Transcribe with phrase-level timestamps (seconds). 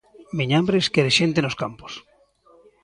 [0.37, 1.93] Miñambres quere xente nos campos.